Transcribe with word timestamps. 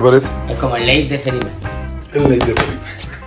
¿Te 0.00 0.04
parece? 0.04 0.30
Es 0.48 0.56
como 0.56 0.76
el 0.76 0.86
ley 0.86 1.06
de 1.08 1.18
Felipe. 1.18 1.46
El 2.14 2.22
ley 2.22 2.38
de 2.38 2.54
Felipe, 2.54 2.88
exacto. 2.90 3.26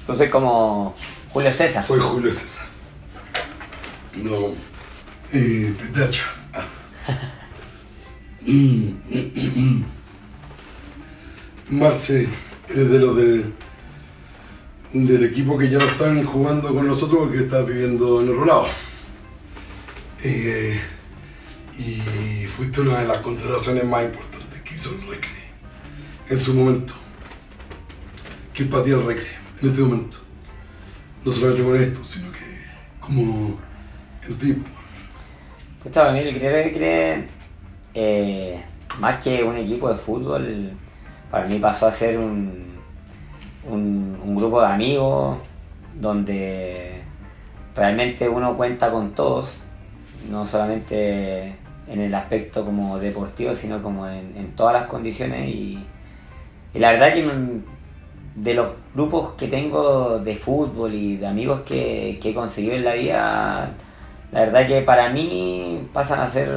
Entonces 0.00 0.30
como 0.30 0.96
Julio 1.28 1.52
César. 1.52 1.82
Soy 1.82 2.00
Julio 2.00 2.32
César. 2.32 2.64
No. 4.14 4.54
Eh, 5.34 5.74
petacha. 5.78 6.22
Marce, 11.68 12.28
eres 12.66 12.90
de 12.90 12.98
los 12.98 13.14
del, 13.14 13.52
del 14.94 15.22
equipo 15.22 15.58
que 15.58 15.68
ya 15.68 15.76
no 15.76 15.84
están 15.84 16.24
jugando 16.24 16.72
con 16.72 16.86
nosotros 16.86 17.24
porque 17.24 17.42
estás 17.42 17.66
viviendo 17.66 18.22
en 18.22 18.30
otro 18.30 18.46
lado. 18.46 18.68
Eh, 20.24 20.80
y 21.78 22.46
fuiste 22.46 22.80
una 22.80 23.00
de 23.00 23.06
las 23.06 23.18
contrataciones 23.18 23.84
más 23.84 24.04
importantes 24.04 24.62
que 24.62 24.74
hizo 24.74 24.94
el 24.94 25.08
Recre 25.08 25.45
en 26.28 26.38
su 26.38 26.54
momento. 26.54 26.94
¿Qué 28.52 28.64
es 28.64 28.68
para 28.68 28.84
el 28.84 29.06
Recre 29.06 29.26
en 29.62 29.68
este 29.68 29.82
momento? 29.82 30.16
No 31.24 31.32
solamente 31.32 31.64
con 31.64 31.76
esto, 31.76 32.04
sino 32.04 32.32
que 32.32 32.38
como 33.00 33.58
el 34.26 34.38
tipo. 34.38 34.68
Para 35.92 36.12
mí 36.12 36.20
el 36.20 36.40
Recre, 36.40 37.28
eh, 37.94 38.62
más 38.98 39.22
que 39.22 39.44
un 39.44 39.56
equipo 39.56 39.88
de 39.88 39.96
fútbol, 39.96 40.72
para 41.30 41.46
mí 41.46 41.58
pasó 41.58 41.86
a 41.86 41.92
ser 41.92 42.18
un, 42.18 42.76
un, 43.68 44.18
un 44.22 44.36
grupo 44.36 44.60
de 44.60 44.66
amigos 44.66 45.42
donde 45.94 47.02
realmente 47.74 48.28
uno 48.28 48.56
cuenta 48.56 48.90
con 48.90 49.12
todos, 49.12 49.60
no 50.30 50.44
solamente 50.44 51.56
en 51.88 52.00
el 52.00 52.14
aspecto 52.14 52.64
como 52.64 52.98
deportivo, 52.98 53.54
sino 53.54 53.82
como 53.82 54.08
en, 54.08 54.36
en 54.36 54.52
todas 54.56 54.72
las 54.72 54.86
condiciones 54.86 55.48
y, 55.48 55.84
y 56.76 56.78
la 56.78 56.92
verdad 56.92 57.14
que 57.14 57.26
de 58.34 58.52
los 58.54 58.68
grupos 58.94 59.32
que 59.32 59.48
tengo 59.48 60.18
de 60.18 60.36
fútbol 60.36 60.92
y 60.92 61.16
de 61.16 61.26
amigos 61.26 61.62
que, 61.62 62.20
he 62.22 62.34
conseguido 62.34 62.74
en 62.74 62.84
la 62.84 62.92
vida, 62.92 63.70
la 64.30 64.40
verdad 64.40 64.66
que 64.66 64.82
para 64.82 65.08
mí 65.08 65.88
pasan 65.94 66.20
a 66.20 66.26
ser 66.26 66.50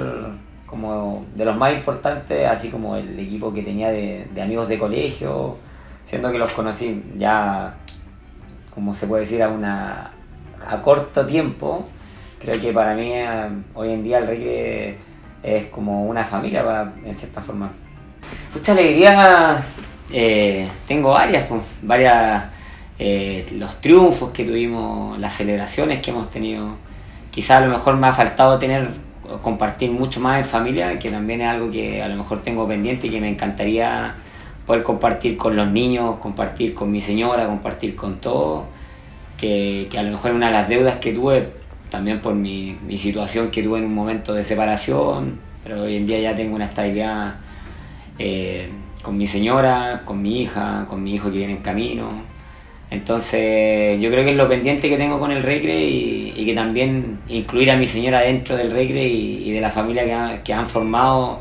como 0.66 1.26
de 1.36 1.46
los 1.46 1.56
más 1.56 1.74
importantes, 1.74 2.46
así 2.46 2.70
como 2.70 2.98
el 2.98 3.18
equipo 3.18 3.54
que 3.54 3.64
tenía 3.64 3.90
de, 3.90 4.28
amigos 4.42 4.68
de 4.68 4.78
colegio, 4.78 5.56
siendo 6.06 6.32
que 6.32 6.38
los 6.38 6.52
conocí 6.52 7.02
ya, 7.18 7.76
como 8.74 8.94
se 8.94 9.08
puede 9.08 9.22
decir, 9.22 9.42
a 9.42 9.48
una 9.48 10.12
a 10.68 10.82
corto 10.82 11.26
tiempo. 11.26 11.84
Creo 12.40 12.60
que 12.60 12.74
para 12.74 12.94
mí 12.94 13.12
eh, 13.14 13.50
hoy 13.74 13.94
en 13.94 14.04
día 14.04 14.18
el 14.18 14.28
Recre 14.28 14.98
es 15.42 15.68
como 15.68 16.06
una 16.06 16.26
familia 16.26 16.92
en 17.06 17.16
cierta 17.16 17.42
forma. 17.42 17.72
Mucha 18.54 18.74
alegría, 18.74 19.64
eh, 20.12 20.68
tengo 20.88 21.12
varias, 21.12 21.48
pues, 21.48 21.62
varias, 21.82 22.46
eh, 22.98 23.46
los 23.54 23.80
triunfos 23.82 24.32
que 24.32 24.44
tuvimos, 24.44 25.20
las 25.20 25.34
celebraciones 25.34 26.02
que 26.02 26.12
hemos 26.12 26.30
tenido. 26.30 26.76
Quizás 27.32 27.62
a 27.62 27.66
lo 27.66 27.72
mejor 27.72 27.96
me 27.98 28.08
ha 28.08 28.14
faltado 28.14 28.58
tener, 28.58 28.90
compartir 29.42 29.92
mucho 29.92 30.20
más 30.20 30.40
en 30.40 30.46
familia, 30.46 30.98
que 30.98 31.12
también 31.12 31.42
es 31.42 31.48
algo 31.48 31.70
que 31.70 32.02
a 32.02 32.08
lo 32.08 32.16
mejor 32.16 32.42
tengo 32.42 32.68
pendiente 32.68 33.08
y 33.08 33.10
que 33.12 33.22
me 33.22 33.30
encantaría 33.30 34.16
poder 34.66 34.84
compartir 34.84 35.38
con 35.38 35.56
los 35.56 35.68
niños, 35.68 36.18
compartir 36.18 36.74
con 36.74 36.92
mi 36.92 37.02
señora, 37.02 37.46
compartir 37.46 37.96
con 37.96 38.20
todo, 38.20 38.66
que, 39.40 39.88
que 39.90 39.98
a 39.98 40.04
lo 40.04 40.12
mejor 40.12 40.34
una 40.34 40.48
de 40.48 40.54
las 40.54 40.70
deudas 40.70 40.98
que 40.98 41.14
tuve, 41.14 41.50
también 41.90 42.22
por 42.22 42.36
mi, 42.36 42.78
mi 42.86 42.98
situación 42.98 43.50
que 43.52 43.64
tuve 43.64 43.80
en 43.80 43.86
un 43.86 43.96
momento 43.96 44.34
de 44.34 44.44
separación, 44.44 45.40
pero 45.64 45.84
hoy 45.84 45.96
en 45.96 46.06
día 46.06 46.20
ya 46.20 46.36
tengo 46.36 46.56
una 46.56 46.66
estabilidad 46.66 47.36
eh, 48.20 48.70
con 49.04 49.18
mi 49.18 49.26
señora, 49.28 50.04
con 50.06 50.22
mi 50.22 50.42
hija, 50.42 50.86
con 50.90 51.04
mi 51.04 51.14
hijo 51.16 51.32
que 51.32 51.38
viene 51.38 51.54
en 51.54 51.62
camino. 51.62 52.24
Entonces 52.92 54.02
yo 54.02 54.10
creo 54.12 54.24
que 54.26 54.32
es 54.32 54.38
lo 54.38 54.50
pendiente 54.50 54.90
que 54.90 54.98
tengo 54.98 55.20
con 55.20 55.32
el 55.32 55.44
Recre 55.44 55.80
y, 55.80 56.34
y 56.36 56.46
que 56.46 56.56
también 56.56 57.20
incluir 57.28 57.72
a 57.72 57.78
mi 57.78 57.86
señora 57.86 58.22
dentro 58.22 58.58
del 58.58 58.72
Recre 58.72 59.08
y, 59.08 59.44
y 59.50 59.52
de 59.54 59.62
la 59.62 59.70
familia 59.72 60.06
que, 60.06 60.14
ha- 60.14 60.44
que 60.44 60.54
han 60.54 60.68
formado 60.68 61.40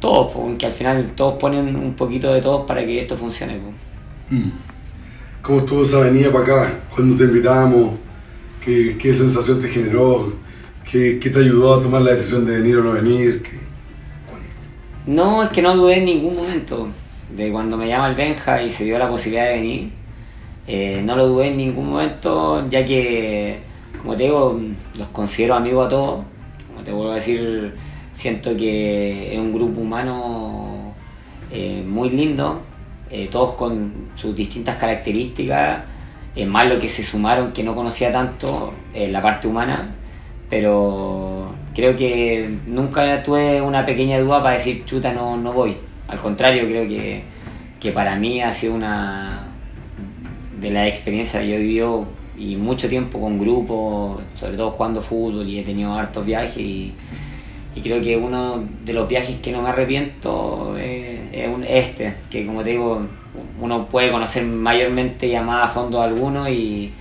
todos, 0.00 0.32
po, 0.32 0.54
que 0.58 0.66
al 0.66 0.72
final 0.72 1.12
todos 1.16 1.34
ponen 1.40 1.76
un 1.76 1.94
poquito 1.96 2.32
de 2.34 2.40
todos 2.42 2.66
para 2.66 2.84
que 2.86 3.00
esto 3.00 3.16
funcione. 3.16 3.54
po. 3.56 3.72
¿Cómo 5.42 5.60
estuvo 5.60 5.82
esa 5.82 6.00
venida 6.00 6.32
para 6.32 6.44
acá 6.44 6.80
cuando 6.94 7.16
te 7.16 7.24
invitamos? 7.24 7.92
¿Qué, 8.64 8.96
qué 8.98 9.12
sensación 9.12 9.60
te 9.60 9.68
generó? 9.68 10.32
¿Qué, 10.90 11.18
qué 11.20 11.30
te 11.30 11.38
ayudó 11.40 11.74
a 11.74 11.82
tomar 11.82 12.02
la 12.02 12.12
decisión 12.12 12.46
de 12.46 12.58
venir 12.60 12.78
o 12.78 12.84
no 12.84 12.92
venir? 12.92 13.42
¿Qué- 13.42 13.58
No, 15.06 15.42
es 15.42 15.50
que 15.50 15.60
no 15.60 15.76
dudé 15.76 15.98
en 15.98 16.06
ningún 16.06 16.34
momento. 16.36 16.88
De 17.34 17.50
cuando 17.52 17.76
me 17.76 17.86
llama 17.86 18.08
el 18.08 18.14
Benja 18.14 18.62
y 18.62 18.70
se 18.70 18.84
dio 18.84 18.98
la 18.98 19.08
posibilidad 19.08 19.46
de 19.46 19.54
venir, 19.56 19.92
eh, 20.66 21.02
no 21.04 21.14
lo 21.14 21.26
dudé 21.28 21.48
en 21.48 21.58
ningún 21.58 21.90
momento, 21.90 22.66
ya 22.70 22.84
que, 22.86 23.60
como 23.98 24.16
te 24.16 24.24
digo, 24.24 24.58
los 24.96 25.08
considero 25.08 25.54
amigos 25.54 25.86
a 25.86 25.90
todos. 25.90 26.24
Como 26.68 26.82
te 26.82 26.92
vuelvo 26.92 27.12
a 27.12 27.16
decir, 27.16 27.74
siento 28.14 28.56
que 28.56 29.34
es 29.34 29.38
un 29.38 29.52
grupo 29.52 29.80
humano 29.82 30.94
eh, 31.50 31.84
muy 31.86 32.08
lindo, 32.08 32.62
eh, 33.10 33.28
todos 33.30 33.54
con 33.56 34.08
sus 34.14 34.34
distintas 34.34 34.76
características, 34.76 35.84
más 36.46 36.66
lo 36.66 36.78
que 36.80 36.88
se 36.88 37.04
sumaron 37.04 37.52
que 37.52 37.62
no 37.62 37.74
conocía 37.74 38.10
tanto, 38.10 38.72
la 38.92 39.22
parte 39.22 39.46
humana, 39.46 39.94
pero 40.50 41.52
creo 41.74 41.96
que 41.96 42.58
nunca 42.66 43.22
tuve 43.22 43.60
una 43.60 43.84
pequeña 43.84 44.18
duda 44.20 44.42
para 44.42 44.56
decir 44.56 44.84
chuta 44.84 45.12
no, 45.12 45.36
no 45.36 45.52
voy. 45.52 45.76
Al 46.08 46.18
contrario, 46.18 46.64
creo 46.66 46.86
que, 46.88 47.24
que 47.80 47.92
para 47.92 48.16
mí 48.16 48.40
ha 48.40 48.52
sido 48.52 48.74
una 48.74 49.48
de 50.60 50.70
las 50.70 50.88
experiencias 50.88 51.42
que 51.42 51.48
yo 51.48 51.56
he 51.56 51.58
vivido 51.58 52.06
y 52.36 52.56
mucho 52.56 52.88
tiempo 52.88 53.20
con 53.20 53.38
grupos, 53.38 54.22
sobre 54.34 54.56
todo 54.56 54.70
jugando 54.70 55.00
fútbol 55.00 55.48
y 55.48 55.58
he 55.58 55.62
tenido 55.62 55.92
hartos 55.94 56.24
viajes 56.24 56.56
y, 56.56 56.94
creo 57.82 58.00
que 58.00 58.16
uno 58.16 58.64
de 58.84 58.92
los 58.92 59.08
viajes 59.08 59.36
que 59.40 59.50
no 59.50 59.60
me 59.60 59.68
arrepiento 59.68 60.76
es, 60.78 61.20
este, 61.68 62.14
que 62.30 62.46
como 62.46 62.62
te 62.62 62.70
digo, 62.70 63.06
uno 63.60 63.88
puede 63.88 64.10
conocer 64.12 64.44
mayormente 64.44 65.26
y 65.26 65.38
más 65.40 65.64
a 65.64 65.68
fondo 65.68 66.00
a 66.00 66.04
algunos 66.04 66.48
y, 66.48 66.92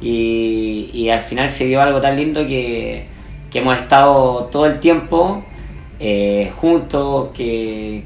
y, 0.00 0.90
y 0.92 1.08
al 1.08 1.20
final 1.20 1.48
se 1.48 1.66
dio 1.66 1.80
algo 1.80 2.00
tan 2.00 2.16
lindo 2.16 2.46
que, 2.46 3.06
que 3.50 3.60
hemos 3.60 3.76
estado 3.78 4.44
todo 4.46 4.66
el 4.66 4.78
tiempo 4.80 5.44
eh, 6.00 6.52
juntos, 6.56 7.30
que 7.34 8.04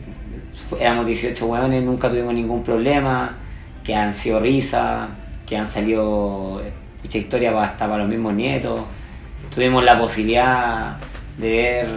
éramos 0.78 1.06
18 1.06 1.46
hueones, 1.46 1.82
nunca 1.82 2.08
tuvimos 2.08 2.34
ningún 2.34 2.62
problema, 2.62 3.36
que 3.84 3.94
han 3.94 4.14
sido 4.14 4.40
risas, 4.40 5.08
que 5.46 5.56
han 5.56 5.66
salido 5.66 6.62
mucha 7.02 7.18
historia 7.18 7.60
hasta 7.60 7.86
para 7.86 7.98
los 7.98 8.08
mismos 8.08 8.32
nietos. 8.34 8.80
Tuvimos 9.54 9.84
la 9.84 9.98
posibilidad 9.98 10.96
de 11.36 11.50
ver 11.50 11.88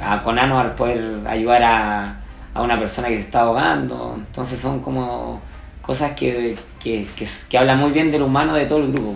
a, 0.00 0.22
con 0.22 0.38
Anuar 0.38 0.76
poder 0.76 1.26
ayudar 1.26 1.62
a, 1.62 2.20
a 2.54 2.62
una 2.62 2.78
persona 2.78 3.08
que 3.08 3.16
se 3.16 3.22
está 3.22 3.40
ahogando. 3.40 4.14
Entonces 4.16 4.60
son 4.60 4.80
como 4.80 5.40
cosas 5.82 6.12
que, 6.12 6.54
que, 6.78 7.06
que, 7.16 7.26
que 7.48 7.58
hablan 7.58 7.78
muy 7.78 7.90
bien 7.90 8.10
del 8.10 8.22
humano 8.22 8.54
de 8.54 8.66
todo 8.66 8.78
el 8.78 8.92
grupo. 8.92 9.14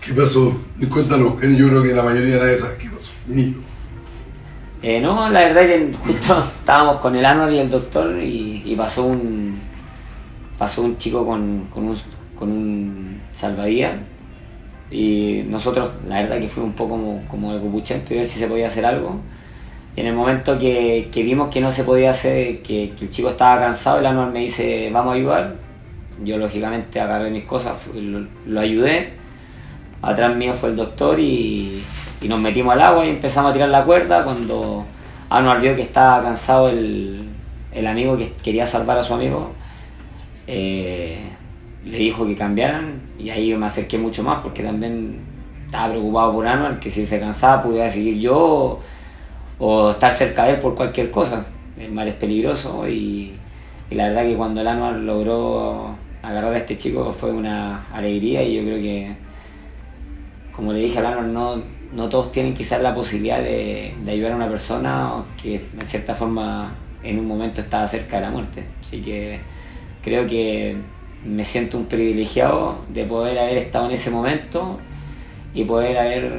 ¿Qué 0.00 0.14
pasó? 0.14 0.58
Cuéntanos, 0.88 1.34
que 1.34 1.54
yo 1.54 1.68
creo 1.68 1.82
que 1.82 1.92
la 1.92 2.02
mayoría 2.02 2.36
de 2.36 2.40
nadie 2.40 2.56
sabe 2.56 2.76
qué 2.78 2.88
pasó. 2.88 3.12
Ni. 3.26 3.54
Eh, 4.82 4.98
no, 4.98 5.28
la 5.28 5.40
verdad 5.40 5.62
que 5.62 5.92
justo 5.98 6.42
estábamos 6.58 7.00
con 7.00 7.14
el 7.14 7.24
Anwar 7.24 7.52
y 7.52 7.58
el 7.58 7.68
doctor 7.68 8.18
y, 8.22 8.74
pasó 8.76 9.04
un 9.04 9.58
pasó 10.58 10.82
un 10.82 10.96
chico 10.96 11.26
con, 11.26 11.66
con 11.70 11.88
un, 11.88 11.98
con 12.34 12.50
un 12.50 13.20
salvavidas 13.32 13.96
y 14.90 15.42
nosotros 15.46 15.90
la 16.08 16.22
verdad 16.22 16.38
que 16.38 16.48
fue 16.48 16.64
un 16.64 16.72
poco 16.72 16.92
como, 16.92 17.28
como 17.28 17.54
de 17.54 17.60
cupuchento 17.60 18.14
y 18.14 18.18
ver 18.18 18.26
si 18.26 18.38
se 18.38 18.46
podía 18.46 18.68
hacer 18.68 18.86
algo. 18.86 19.20
Y 19.96 20.00
en 20.00 20.06
el 20.06 20.14
momento 20.14 20.58
que, 20.58 21.08
que 21.12 21.22
vimos 21.22 21.48
que 21.48 21.60
no 21.60 21.70
se 21.70 21.84
podía 21.84 22.10
hacer, 22.10 22.62
que, 22.62 22.84
el 22.84 23.10
chico 23.10 23.28
estaba 23.28 23.60
cansado, 23.60 23.98
el 23.98 24.06
Anwar 24.06 24.30
me 24.30 24.40
dice, 24.40 24.88
vamos 24.90 25.12
a 25.12 25.16
ayudar. 25.16 25.56
Yo 26.24 26.38
lógicamente 26.38 27.00
agarré 27.00 27.30
mis 27.30 27.44
cosas, 27.44 27.74
lo 28.46 28.60
ayudé. 28.60 29.19
Atrás 30.02 30.34
mío 30.36 30.54
fue 30.54 30.70
el 30.70 30.76
doctor 30.76 31.18
y, 31.20 31.82
y 32.20 32.28
nos 32.28 32.40
metimos 32.40 32.72
al 32.74 32.80
agua 32.82 33.04
y 33.06 33.10
empezamos 33.10 33.50
a 33.50 33.52
tirar 33.54 33.68
la 33.68 33.84
cuerda 33.84 34.24
cuando 34.24 34.84
Anuar 35.28 35.60
vio 35.60 35.76
que 35.76 35.82
estaba 35.82 36.22
cansado 36.22 36.68
el, 36.68 37.28
el 37.72 37.86
amigo 37.86 38.16
que 38.16 38.32
quería 38.42 38.66
salvar 38.66 38.98
a 38.98 39.02
su 39.02 39.14
amigo. 39.14 39.52
eh, 40.46 41.20
le 41.84 41.96
dijo 41.98 42.26
que 42.26 42.36
cambiaran 42.36 43.00
y 43.18 43.30
ahí 43.30 43.48
yo 43.48 43.58
me 43.58 43.66
acerqué 43.66 43.96
mucho 43.98 44.22
más 44.22 44.42
porque 44.42 44.62
también 44.62 45.20
estaba 45.66 45.90
preocupado 45.90 46.32
por 46.34 46.46
Anuar, 46.46 46.78
que 46.80 46.90
si 46.90 47.06
se 47.06 47.18
cansaba 47.20 47.62
pudiera 47.62 47.90
seguir 47.90 48.18
yo 48.18 48.80
o 49.58 49.90
estar 49.90 50.12
cerca 50.12 50.44
de 50.44 50.52
él 50.54 50.58
por 50.58 50.74
cualquier 50.74 51.10
cosa. 51.10 51.44
El 51.78 51.92
mar 51.92 52.06
es 52.08 52.14
peligroso 52.14 52.86
y, 52.88 53.32
y 53.90 53.94
la 53.94 54.08
verdad 54.08 54.24
que 54.24 54.34
cuando 54.36 54.60
el 54.60 54.66
Anuar 54.66 54.94
logró 54.96 55.94
agarrar 56.22 56.52
a 56.52 56.58
este 56.58 56.76
chico 56.76 57.12
fue 57.12 57.30
una 57.30 57.86
alegría 57.94 58.42
y 58.42 58.56
yo 58.56 58.62
creo 58.64 58.76
que, 58.78 59.16
como 60.60 60.74
le 60.74 60.80
dije 60.80 60.98
a 60.98 61.08
Anuar, 61.08 61.24
no, 61.24 61.62
no 61.94 62.08
todos 62.10 62.32
tienen 62.32 62.52
quizás 62.52 62.82
la 62.82 62.94
posibilidad 62.94 63.40
de, 63.40 63.94
de 64.04 64.12
ayudar 64.12 64.32
a 64.32 64.36
una 64.36 64.48
persona 64.50 65.24
que 65.42 65.54
en 65.54 65.86
cierta 65.86 66.14
forma 66.14 66.74
en 67.02 67.18
un 67.18 67.26
momento 67.26 67.62
estaba 67.62 67.88
cerca 67.88 68.16
de 68.16 68.22
la 68.24 68.30
muerte. 68.30 68.66
Así 68.78 69.00
que 69.00 69.40
creo 70.04 70.26
que 70.26 70.76
me 71.24 71.46
siento 71.46 71.78
un 71.78 71.86
privilegiado 71.86 72.84
de 72.92 73.04
poder 73.04 73.38
haber 73.38 73.56
estado 73.56 73.86
en 73.86 73.92
ese 73.92 74.10
momento 74.10 74.78
y 75.54 75.64
poder 75.64 75.96
haber 75.96 76.30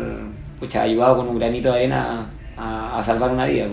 ayudado 0.80 1.18
con 1.18 1.28
un 1.28 1.40
granito 1.40 1.70
de 1.70 1.80
arena 1.80 2.30
a, 2.56 3.02
salvar 3.02 3.32
una 3.32 3.48
vida. 3.48 3.66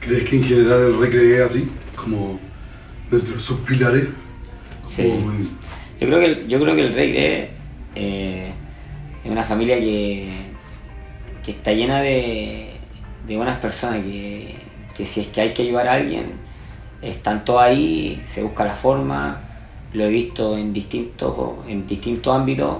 ¿Crees 0.00 0.24
que 0.24 0.36
en 0.36 0.44
general 0.44 0.78
el 0.78 1.00
recreo 1.00 1.36
es 1.36 1.40
así? 1.40 1.70
Como 1.96 2.38
dentro 3.10 3.32
de 3.32 3.40
sus 3.40 3.60
pilares. 3.60 4.08
Sí. 4.84 5.10
Yo 5.98 6.06
creo 6.06 6.20
que, 6.20 6.46
yo 6.48 6.60
creo 6.60 6.74
que 6.74 6.86
el 6.86 7.50
eh, 7.94 8.52
es 9.24 9.30
una 9.30 9.42
familia 9.42 9.78
que, 9.78 10.28
que 11.44 11.52
está 11.52 11.72
llena 11.72 12.00
de, 12.00 12.70
de 13.26 13.36
buenas 13.36 13.58
personas, 13.58 14.02
que, 14.02 14.56
que 14.96 15.04
si 15.04 15.20
es 15.20 15.28
que 15.28 15.40
hay 15.40 15.54
que 15.54 15.62
ayudar 15.62 15.88
a 15.88 15.92
alguien, 15.94 16.32
están 17.02 17.44
todos 17.44 17.62
ahí, 17.62 18.20
se 18.24 18.42
busca 18.42 18.64
la 18.64 18.74
forma, 18.74 19.42
lo 19.92 20.04
he 20.04 20.10
visto 20.10 20.56
en 20.56 20.72
distintos, 20.72 21.54
en 21.66 21.86
distintos 21.86 22.34
ámbitos 22.34 22.78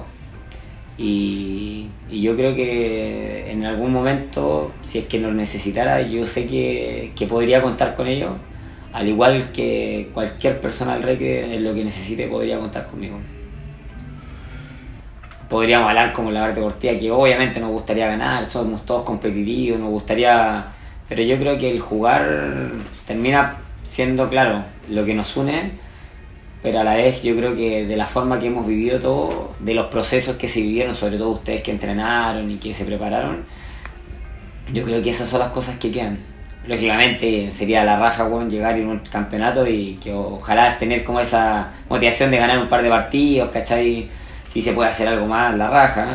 y, 0.98 1.88
yo 2.10 2.36
creo 2.36 2.54
que 2.54 3.50
en 3.50 3.64
algún 3.64 3.92
momento, 3.92 4.72
si 4.82 4.98
es 4.98 5.04
que 5.06 5.18
nos 5.18 5.32
necesitara, 5.32 6.02
yo 6.02 6.26
sé 6.26 6.46
que, 6.46 7.12
que 7.16 7.26
podría 7.26 7.62
contar 7.62 7.94
con 7.94 8.06
ellos, 8.06 8.32
al 8.92 9.08
igual 9.08 9.52
que 9.52 10.10
cualquier 10.12 10.60
persona 10.60 10.94
al 10.94 11.02
rey 11.02 11.16
que 11.16 11.56
en 11.56 11.64
lo 11.64 11.72
que 11.72 11.84
necesite 11.84 12.26
podría 12.26 12.58
contar 12.58 12.88
conmigo. 12.88 13.18
Podríamos 15.50 15.88
hablar 15.88 16.12
como 16.12 16.30
la 16.30 16.44
arte 16.44 16.60
deportiva, 16.60 16.98
que 16.98 17.10
obviamente 17.10 17.60
nos 17.60 17.72
gustaría 17.72 18.06
ganar, 18.06 18.46
somos 18.46 18.86
todos 18.86 19.02
competitivos, 19.02 19.80
nos 19.80 19.90
gustaría... 19.90 20.64
Pero 21.08 21.22
yo 21.22 21.36
creo 21.38 21.58
que 21.58 21.72
el 21.72 21.80
jugar 21.80 22.70
termina 23.04 23.56
siendo, 23.82 24.30
claro, 24.30 24.62
lo 24.88 25.04
que 25.04 25.12
nos 25.12 25.36
une, 25.36 25.72
pero 26.62 26.80
a 26.80 26.84
la 26.84 26.94
vez 26.94 27.22
yo 27.22 27.34
creo 27.34 27.56
que 27.56 27.84
de 27.84 27.96
la 27.96 28.06
forma 28.06 28.38
que 28.38 28.46
hemos 28.46 28.64
vivido 28.66 29.00
todo, 29.00 29.54
de 29.58 29.74
los 29.74 29.86
procesos 29.86 30.36
que 30.36 30.46
se 30.46 30.60
vivieron, 30.60 30.94
sobre 30.94 31.18
todo 31.18 31.30
ustedes 31.30 31.62
que 31.62 31.72
entrenaron 31.72 32.48
y 32.48 32.58
que 32.58 32.72
se 32.72 32.84
prepararon, 32.84 33.44
yo 34.72 34.84
creo 34.84 35.02
que 35.02 35.10
esas 35.10 35.28
son 35.28 35.40
las 35.40 35.50
cosas 35.50 35.78
que 35.78 35.90
quedan. 35.90 36.18
Lógicamente 36.66 37.50
sería 37.50 37.84
la 37.84 37.98
raja 37.98 38.24
bueno, 38.28 38.48
llegar 38.48 38.76
en 38.76 38.86
un 38.86 38.98
campeonato 39.00 39.66
y 39.66 39.94
que 40.00 40.12
ojalá 40.12 40.78
tener 40.78 41.02
como 41.02 41.18
esa 41.18 41.72
motivación 41.88 42.30
de 42.30 42.36
ganar 42.36 42.58
un 42.58 42.68
par 42.68 42.82
de 42.82 42.90
partidos, 42.90 43.50
¿cachai? 43.50 44.08
Si 44.50 44.60
se 44.60 44.72
puede 44.72 44.90
hacer 44.90 45.08
algo 45.08 45.26
más, 45.26 45.56
la 45.56 45.70
raja. 45.70 46.08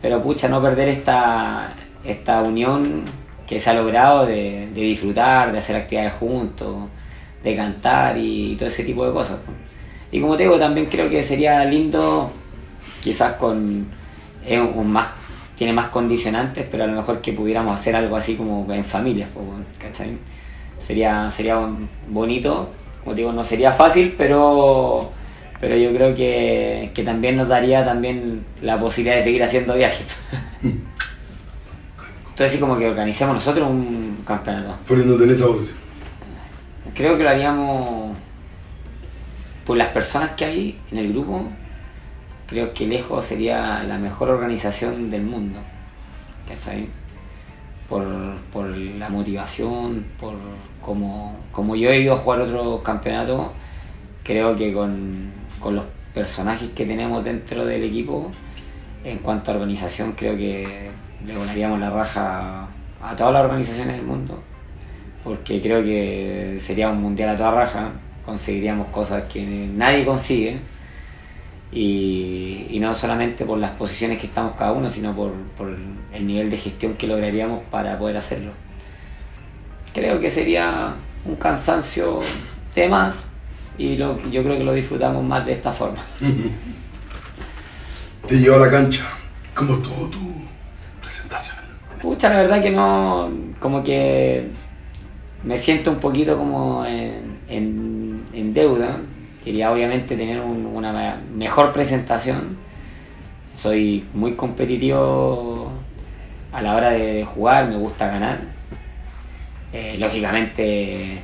Pero 0.00 0.22
pucha, 0.22 0.48
no 0.48 0.62
perder 0.62 0.88
esta, 0.88 1.74
esta 2.04 2.40
unión 2.42 3.02
que 3.46 3.58
se 3.58 3.70
ha 3.70 3.74
logrado 3.74 4.24
de, 4.26 4.70
de 4.72 4.80
disfrutar, 4.80 5.52
de 5.52 5.58
hacer 5.58 5.76
actividades 5.76 6.14
juntos, 6.14 6.76
de 7.42 7.56
cantar 7.56 8.16
y 8.16 8.54
todo 8.56 8.68
ese 8.68 8.84
tipo 8.84 9.06
de 9.06 9.12
cosas. 9.12 9.38
Y 10.10 10.20
como 10.20 10.36
te 10.36 10.44
digo, 10.44 10.58
también 10.58 10.86
creo 10.86 11.10
que 11.10 11.22
sería 11.22 11.64
lindo, 11.64 12.30
quizás 13.02 13.32
con 13.32 13.88
más, 14.84 15.10
tiene 15.56 15.72
más 15.72 15.88
condicionantes, 15.88 16.66
pero 16.70 16.84
a 16.84 16.86
lo 16.86 16.94
mejor 16.94 17.20
que 17.20 17.32
pudiéramos 17.32 17.74
hacer 17.74 17.96
algo 17.96 18.16
así 18.16 18.36
como 18.36 18.72
en 18.72 18.84
familias, 18.84 19.30
¿cachai? 19.78 20.16
Sería, 20.78 21.30
sería 21.30 21.58
bonito, 22.08 22.70
como 23.02 23.14
te 23.14 23.22
digo, 23.22 23.32
no 23.32 23.42
sería 23.42 23.72
fácil, 23.72 24.14
pero 24.16 25.10
pero 25.60 25.76
yo 25.76 25.92
creo 25.92 26.14
que, 26.14 26.90
que 26.94 27.02
también 27.02 27.36
nos 27.36 27.48
daría 27.48 27.84
también 27.84 28.44
la 28.60 28.78
posibilidad 28.78 29.16
de 29.16 29.22
seguir 29.22 29.42
haciendo 29.42 29.74
viajes. 29.74 30.06
Entonces 32.34 32.50
así 32.50 32.58
como 32.58 32.76
que 32.76 32.88
organicemos 32.88 33.36
nosotros 33.36 33.70
un 33.70 34.18
campeonato. 34.26 34.76
Poniéndote 34.88 35.24
en 35.24 35.30
esa 35.30 35.46
posición. 35.46 35.78
Creo 36.94 37.16
que 37.16 37.22
lo 37.22 37.30
haríamos 37.30 38.16
por 39.64 39.76
las 39.76 39.88
personas 39.88 40.32
que 40.32 40.44
hay 40.44 40.80
en 40.90 40.98
el 40.98 41.12
grupo, 41.12 41.44
creo 42.46 42.74
que 42.74 42.86
lejos 42.86 43.24
sería 43.24 43.82
la 43.84 43.98
mejor 43.98 44.30
organización 44.30 45.10
del 45.10 45.22
mundo. 45.22 45.60
¿Cachai? 46.48 46.88
Por, 47.88 48.04
por 48.52 48.66
la 48.76 49.08
motivación, 49.08 50.06
por 50.18 50.34
como, 50.80 51.36
como 51.52 51.76
yo 51.76 51.90
he 51.90 52.00
ido 52.00 52.14
a 52.14 52.16
jugar 52.16 52.40
otro 52.40 52.82
campeonato, 52.82 53.52
creo 54.22 54.56
que 54.56 54.72
con, 54.72 55.32
con 55.60 55.76
los 55.76 55.84
personajes 56.12 56.70
que 56.70 56.86
tenemos 56.86 57.24
dentro 57.24 57.64
del 57.64 57.84
equipo, 57.84 58.30
en 59.04 59.18
cuanto 59.18 59.50
a 59.50 59.54
organización, 59.54 60.12
creo 60.12 60.36
que 60.36 60.90
le 61.26 61.36
volaríamos 61.36 61.80
la 61.80 61.90
raja 61.90 62.68
a 63.02 63.16
todas 63.16 63.32
las 63.32 63.44
organizaciones 63.44 63.96
del 63.96 64.06
mundo, 64.06 64.42
porque 65.22 65.60
creo 65.60 65.82
que 65.82 66.56
sería 66.58 66.90
un 66.90 67.00
mundial 67.00 67.30
a 67.30 67.36
toda 67.36 67.50
raja 67.50 67.92
conseguiríamos 68.24 68.88
cosas 68.88 69.24
que 69.24 69.44
nadie 69.44 70.04
consigue. 70.04 70.58
Y, 71.72 72.78
no 72.80 72.92
solamente 72.92 73.44
por 73.44 73.58
las 73.58 73.70
posiciones 73.70 74.18
que 74.18 74.26
estamos 74.26 74.54
cada 74.54 74.72
uno, 74.72 74.88
sino 74.88 75.14
por, 75.14 75.32
el 76.12 76.26
nivel 76.26 76.50
de 76.50 76.56
gestión 76.56 76.94
que 76.94 77.06
lograríamos 77.06 77.62
para 77.70 77.98
poder 77.98 78.16
hacerlo. 78.16 78.52
Creo 79.92 80.20
que 80.20 80.28
sería 80.28 80.94
un 81.24 81.36
cansancio 81.36 82.20
de 82.74 82.88
más 82.88 83.30
y 83.78 83.96
yo 83.96 84.16
creo 84.16 84.58
que 84.58 84.64
lo 84.64 84.72
disfrutamos 84.72 85.24
más 85.24 85.46
de 85.46 85.52
esta 85.52 85.72
forma. 85.72 85.98
Te 88.28 88.38
llevo 88.38 88.56
a 88.56 88.60
la 88.60 88.70
cancha. 88.70 89.04
¿Cómo 89.54 89.74
estuvo 89.74 90.06
tu 90.08 90.18
presentación? 91.00 91.56
Pucha, 92.00 92.30
la 92.30 92.42
verdad 92.42 92.62
que 92.62 92.70
no, 92.70 93.30
como 93.58 93.82
que 93.82 94.50
me 95.42 95.56
siento 95.56 95.90
un 95.90 95.98
poquito 95.98 96.36
como 96.36 96.84
en 96.86 97.34
en 98.34 98.52
deuda. 98.52 99.00
Quería 99.42 99.72
obviamente 99.72 100.16
tener 100.16 100.40
una 100.40 101.20
mejor 101.34 101.72
presentación. 101.72 102.56
Soy 103.52 104.04
muy 104.14 104.34
competitivo 104.34 105.70
a 106.52 106.62
la 106.62 106.74
hora 106.74 106.90
de 106.90 107.24
jugar, 107.24 107.68
me 107.68 107.76
gusta 107.76 108.08
ganar. 108.08 108.40
Eh, 109.72 109.96
lógicamente 109.98 111.22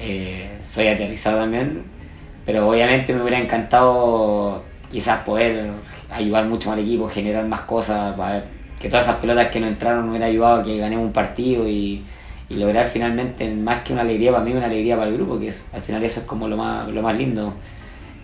eh, 0.00 0.58
soy 0.64 0.88
aterrizado 0.88 1.38
también, 1.38 1.82
pero 2.46 2.68
obviamente 2.68 3.12
me 3.14 3.22
hubiera 3.22 3.38
encantado 3.38 4.62
quizás 4.90 5.20
poder 5.24 5.70
ayudar 6.10 6.46
mucho 6.46 6.72
al 6.72 6.78
equipo, 6.78 7.08
generar 7.08 7.44
más 7.46 7.62
cosas, 7.62 8.14
que 8.80 8.88
todas 8.88 9.04
esas 9.04 9.16
pelotas 9.16 9.48
que 9.48 9.60
no 9.60 9.66
entraron 9.66 10.04
me 10.04 10.10
hubiera 10.10 10.26
ayudado 10.26 10.60
a 10.60 10.64
que 10.64 10.78
ganemos 10.78 11.06
un 11.06 11.12
partido 11.12 11.68
y, 11.68 12.04
y 12.48 12.54
lograr 12.54 12.86
finalmente, 12.86 13.52
más 13.54 13.82
que 13.82 13.92
una 13.92 14.02
alegría 14.02 14.32
para 14.32 14.44
mí, 14.44 14.52
una 14.52 14.66
alegría 14.66 14.96
para 14.96 15.08
el 15.08 15.16
grupo, 15.16 15.38
que 15.38 15.52
al 15.72 15.82
final 15.82 16.02
eso 16.02 16.20
es 16.20 16.26
como 16.26 16.48
lo 16.48 16.56
más, 16.56 16.88
lo 16.88 17.02
más 17.02 17.16
lindo, 17.16 17.54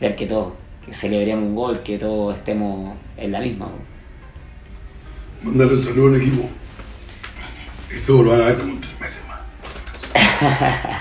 ver 0.01 0.17
que 0.17 0.27
todos 0.27 0.55
celebremos 0.91 1.45
un 1.45 1.55
gol, 1.55 1.83
que 1.83 1.99
todos 1.99 2.37
estemos 2.37 2.95
en 3.17 3.33
la 3.33 3.41
misma. 3.41 3.69
Mándale 5.43 5.75
un 5.75 5.83
saludo 5.83 6.15
al 6.15 6.21
equipo. 6.23 6.49
Esto 7.91 8.23
lo 8.23 8.31
van 8.31 8.41
a 8.41 8.45
ver 8.47 8.59
como 8.59 8.73
en 8.73 8.81
tres 8.81 9.01
meses 9.01 9.27
más. 9.29 9.41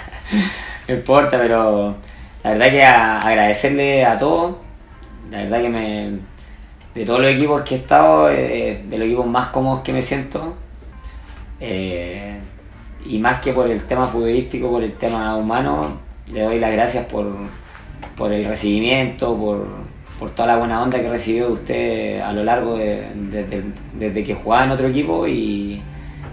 no 0.87 0.93
importa, 0.93 1.37
pero 1.39 1.95
la 2.43 2.49
verdad 2.51 2.69
que 2.69 2.83
agradecerle 2.83 4.05
a 4.05 4.17
todos, 4.17 4.55
la 5.31 5.43
verdad 5.43 5.61
que 5.61 5.69
me, 5.69 6.11
de 6.93 7.05
todos 7.05 7.21
los 7.21 7.31
equipos 7.31 7.61
que 7.61 7.75
he 7.75 7.77
estado, 7.79 8.29
eh, 8.29 8.83
de 8.87 8.97
los 8.97 9.07
equipos 9.07 9.27
más 9.27 9.47
cómodos 9.47 9.81
que 9.81 9.93
me 9.93 10.01
siento, 10.01 10.55
eh, 11.59 12.39
y 13.05 13.17
más 13.19 13.41
que 13.41 13.53
por 13.53 13.69
el 13.69 13.85
tema 13.85 14.07
futbolístico, 14.07 14.69
por 14.69 14.83
el 14.83 14.93
tema 14.93 15.35
humano, 15.35 15.99
le 16.31 16.41
doy 16.41 16.59
las 16.59 16.71
gracias 16.71 17.05
por, 17.05 17.25
el 18.31 18.45
recibimiento, 18.45 19.35
por, 19.37 19.83
toda 20.35 20.47
la 20.47 20.57
buena 20.57 20.81
onda 20.81 21.01
que 21.01 21.09
recibió 21.09 21.47
de 21.47 21.51
usted 21.51 22.21
a 22.21 22.31
lo 22.31 22.45
largo 22.45 22.77
de, 22.77 23.07
desde 23.93 24.23
que 24.23 24.33
jugaba 24.33 24.63
en 24.63 24.71
otro 24.71 24.87
equipo 24.87 25.27
y, 25.27 25.81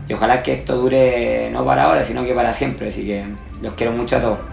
y 0.09 0.13
ojalá 0.13 0.45
que 0.45 0.53
esto 0.53 0.77
dure 0.77 1.51
no 1.51 1.65
para 1.65 1.85
ahora, 1.85 2.03
sino 2.03 2.25
que 2.25 2.33
para 2.33 2.53
siempre. 2.53 2.89
Así 2.89 3.05
que 3.05 3.25
los 3.61 3.75
quiero 3.75 3.93
mucho 3.93 4.17
a 4.17 4.21
todos. 4.21 4.50